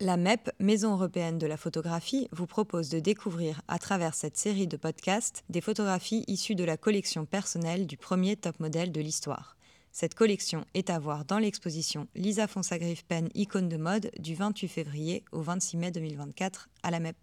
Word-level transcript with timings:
La 0.00 0.16
MEP, 0.16 0.50
Maison 0.58 0.94
européenne 0.94 1.38
de 1.38 1.46
la 1.46 1.56
photographie, 1.56 2.26
vous 2.32 2.48
propose 2.48 2.88
de 2.88 2.98
découvrir 2.98 3.60
à 3.68 3.78
travers 3.78 4.14
cette 4.14 4.36
série 4.36 4.66
de 4.66 4.76
podcasts 4.76 5.44
des 5.50 5.60
photographies 5.60 6.24
issues 6.26 6.56
de 6.56 6.64
la 6.64 6.76
collection 6.76 7.26
personnelle 7.26 7.86
du 7.86 7.96
premier 7.96 8.34
top 8.34 8.58
modèle 8.58 8.90
de 8.90 9.00
l'histoire. 9.00 9.56
Cette 9.92 10.16
collection 10.16 10.64
est 10.74 10.90
à 10.90 10.98
voir 10.98 11.24
dans 11.24 11.38
l'exposition 11.38 12.08
Lisa 12.16 12.48
Fonsagriffe 12.48 13.04
Pen 13.04 13.28
Icône 13.34 13.68
de 13.68 13.76
mode 13.76 14.10
du 14.18 14.34
28 14.34 14.66
février 14.66 15.24
au 15.30 15.42
26 15.42 15.76
mai 15.76 15.90
2024 15.92 16.68
à 16.82 16.90
la 16.90 16.98
MEP. 16.98 17.16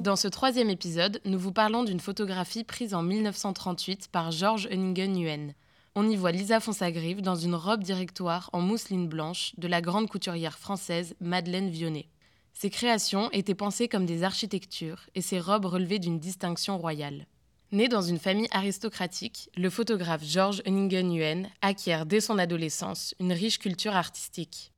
Dans 0.00 0.16
ce 0.16 0.26
troisième 0.26 0.70
épisode, 0.70 1.20
nous 1.24 1.38
vous 1.38 1.52
parlons 1.52 1.84
d'une 1.84 2.00
photographie 2.00 2.64
prise 2.64 2.92
en 2.92 3.04
1938 3.04 4.08
par 4.10 4.32
George 4.32 4.66
Henningen-Huen. 4.72 5.54
On 6.00 6.08
y 6.08 6.14
voit 6.14 6.30
Lisa 6.30 6.60
Fonsagrive 6.60 7.22
dans 7.22 7.34
une 7.34 7.56
robe 7.56 7.82
directoire 7.82 8.50
en 8.52 8.60
mousseline 8.60 9.08
blanche 9.08 9.50
de 9.58 9.66
la 9.66 9.80
grande 9.80 10.08
couturière 10.08 10.56
française 10.56 11.16
Madeleine 11.18 11.70
Vionnet. 11.70 12.06
Ses 12.52 12.70
créations 12.70 13.32
étaient 13.32 13.56
pensées 13.56 13.88
comme 13.88 14.06
des 14.06 14.22
architectures 14.22 15.00
et 15.16 15.22
ses 15.22 15.40
robes 15.40 15.64
relevaient 15.64 15.98
d'une 15.98 16.20
distinction 16.20 16.78
royale. 16.78 17.26
Né 17.72 17.88
dans 17.88 18.00
une 18.00 18.20
famille 18.20 18.46
aristocratique, 18.52 19.50
le 19.56 19.70
photographe 19.70 20.22
Georges 20.22 20.62
Henningen-Huen 20.68 21.48
acquiert 21.62 22.06
dès 22.06 22.20
son 22.20 22.38
adolescence 22.38 23.16
une 23.18 23.32
riche 23.32 23.58
culture 23.58 23.96
artistique. 23.96 24.70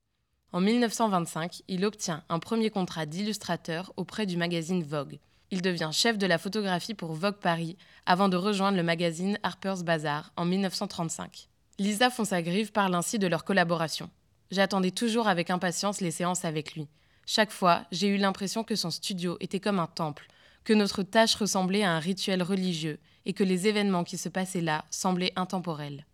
En 0.53 0.63
1925, 0.63 1.61
il 1.69 1.85
obtient 1.85 2.25
un 2.31 2.39
premier 2.39 2.71
contrat 2.71 3.05
d'illustrateur 3.05 3.93
auprès 3.99 4.25
du 4.25 4.39
magazine 4.39 4.83
Vogue. 4.83 5.19
Il 5.53 5.63
devient 5.63 5.91
chef 5.93 6.17
de 6.17 6.27
la 6.27 6.39
photographie 6.39 6.95
pour 6.95 7.13
Vogue 7.13 7.41
Paris 7.41 7.77
avant 8.07 8.29
de 8.29 8.37
rejoindre 8.37 8.77
le 8.77 8.85
magazine 8.85 9.39
Harper's 9.43 9.83
Bazaar 9.83 10.33
en 10.37 10.45
1935. 10.45 11.49
Lisa 11.79 12.09
Fonsagrive 12.09 12.71
parle 12.71 12.95
ainsi 12.95 13.19
de 13.19 13.27
leur 13.27 13.45
collaboration. 13.45 14.11
J'attendais 14.53 14.93
toujours 14.93 15.27
avec 15.27 15.51
impatience 15.51 16.01
les 16.01 16.13
séances 16.13 16.45
avec 16.45 16.75
lui. 16.75 16.87
Chaque 17.27 17.51
fois, 17.51 17.85
j'ai 17.91 18.09
eu 18.09 18.17
l'impression 18.17 18.63
que 18.63 18.77
son 18.77 18.91
studio 18.91 19.37
était 19.41 19.61
comme 19.61 19.81
un 19.81 19.87
temple, 19.89 20.29
que 20.65 20.73
notre 20.73 21.03
tâche 21.03 21.35
ressemblait 21.35 21.83
à 21.83 21.93
un 21.93 21.99
rituel 21.99 22.43
religieux 22.43 23.01
et 23.27 23.33
que 23.33 23.45
les 23.45 23.67
événements 23.67 24.05
qui 24.05 24.19
se 24.19 24.29
passaient 24.29 24.61
là 24.61 24.85
semblaient 24.91 25.33
intemporels. 25.37 26.07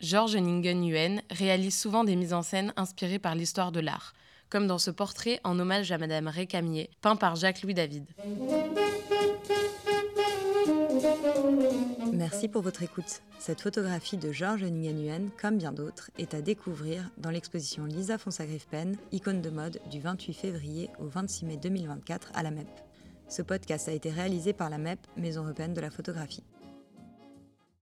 Georges 0.00 0.36
Ningen-Huen 0.36 1.22
réalise 1.30 1.78
souvent 1.78 2.04
des 2.04 2.16
mises 2.16 2.34
en 2.34 2.42
scène 2.42 2.74
inspirées 2.76 3.18
par 3.18 3.34
l'histoire 3.34 3.72
de 3.72 3.80
l'art, 3.80 4.12
comme 4.50 4.66
dans 4.66 4.78
ce 4.78 4.90
portrait 4.90 5.40
en 5.44 5.58
hommage 5.58 5.92
à 5.92 5.98
Madame 5.98 6.28
Récamier, 6.28 6.90
peint 7.00 7.16
par 7.16 7.36
Jacques-Louis 7.36 7.74
David. 7.74 8.04
Merci 12.12 12.48
pour 12.48 12.62
votre 12.62 12.82
écoute. 12.82 13.22
Cette 13.38 13.60
photographie 13.60 14.16
de 14.16 14.32
Georges 14.32 14.64
Ningen-Huen, 14.64 15.30
comme 15.40 15.58
bien 15.58 15.72
d'autres, 15.72 16.10
est 16.18 16.34
à 16.34 16.40
découvrir 16.40 17.10
dans 17.18 17.30
l'exposition 17.30 17.84
Lisa 17.84 18.18
Fonsagrive 18.18 18.66
Pen, 18.68 18.96
icône 19.12 19.40
de 19.40 19.50
mode 19.50 19.80
du 19.90 20.00
28 20.00 20.32
février 20.32 20.90
au 20.98 21.06
26 21.06 21.44
mai 21.44 21.56
2024 21.56 22.32
à 22.34 22.42
la 22.42 22.50
MEP. 22.50 22.66
Ce 23.28 23.42
podcast 23.42 23.88
a 23.88 23.92
été 23.92 24.10
réalisé 24.10 24.52
par 24.52 24.70
la 24.70 24.78
MEP, 24.78 24.98
Maison 25.16 25.44
européenne 25.44 25.74
de 25.74 25.80
la 25.80 25.90
photographie. 25.90 26.44